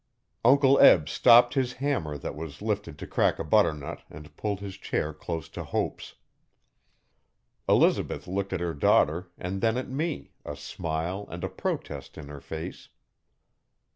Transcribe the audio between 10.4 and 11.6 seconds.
a smile and a